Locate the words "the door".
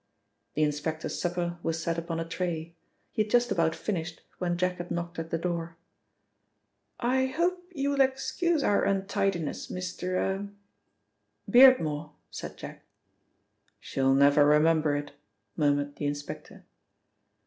5.29-5.77